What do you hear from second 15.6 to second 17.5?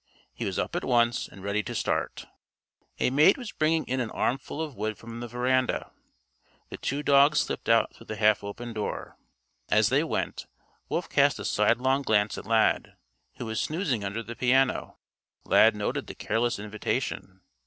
noted the careless invitation.